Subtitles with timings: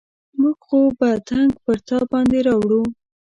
[0.39, 2.81] موږ خو به تنګ پر تا باندې راوړو.